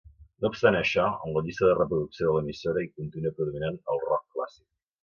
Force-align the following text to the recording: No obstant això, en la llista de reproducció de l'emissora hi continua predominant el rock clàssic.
No 0.43 0.49
obstant 0.53 0.77
això, 0.77 1.05
en 1.27 1.35
la 1.35 1.43
llista 1.49 1.69
de 1.69 1.77
reproducció 1.81 2.29
de 2.29 2.33
l'emissora 2.39 2.87
hi 2.87 2.91
continua 2.97 3.37
predominant 3.39 3.81
el 3.97 4.07
rock 4.09 4.29
clàssic. 4.39 4.69